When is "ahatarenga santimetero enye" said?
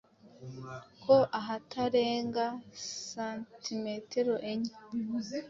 1.39-4.73